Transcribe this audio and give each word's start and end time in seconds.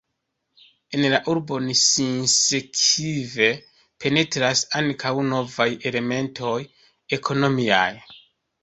En 0.99 1.03
la 1.13 1.19
urbon 1.33 1.67
sinsekve 1.81 3.51
penetras 4.07 4.65
ankaŭ 4.83 5.15
novaj 5.31 5.71
elementoj 5.93 6.59
ekonomiaj. 7.21 7.89